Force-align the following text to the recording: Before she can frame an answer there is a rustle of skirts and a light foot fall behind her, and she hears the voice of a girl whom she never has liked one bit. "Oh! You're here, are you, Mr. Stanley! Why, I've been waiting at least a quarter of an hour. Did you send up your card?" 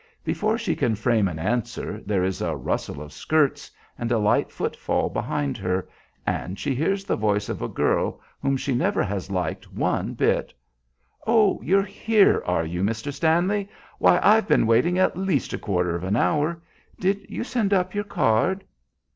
Before 0.25 0.57
she 0.57 0.75
can 0.75 0.95
frame 0.95 1.27
an 1.27 1.37
answer 1.37 2.01
there 2.03 2.23
is 2.23 2.41
a 2.41 2.55
rustle 2.55 3.03
of 3.03 3.13
skirts 3.13 3.69
and 3.99 4.11
a 4.11 4.17
light 4.17 4.51
foot 4.51 4.75
fall 4.75 5.11
behind 5.11 5.57
her, 5.59 5.87
and 6.25 6.57
she 6.57 6.73
hears 6.73 7.03
the 7.05 7.15
voice 7.15 7.49
of 7.49 7.61
a 7.61 7.67
girl 7.67 8.19
whom 8.41 8.57
she 8.57 8.73
never 8.73 9.03
has 9.03 9.29
liked 9.29 9.71
one 9.71 10.15
bit. 10.15 10.55
"Oh! 11.27 11.61
You're 11.61 11.83
here, 11.83 12.41
are 12.47 12.65
you, 12.65 12.81
Mr. 12.81 13.13
Stanley! 13.13 13.69
Why, 13.99 14.19
I've 14.23 14.47
been 14.47 14.65
waiting 14.65 14.97
at 14.97 15.15
least 15.15 15.53
a 15.53 15.59
quarter 15.59 15.93
of 15.95 16.03
an 16.03 16.15
hour. 16.15 16.63
Did 16.99 17.29
you 17.29 17.43
send 17.43 17.71
up 17.71 17.93
your 17.93 18.03
card?" 18.03 18.63